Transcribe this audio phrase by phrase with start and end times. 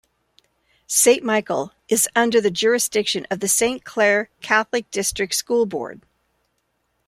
[0.87, 6.01] Saint Michael is under the jurisdiction of the Saint Clair Catholic District School Board.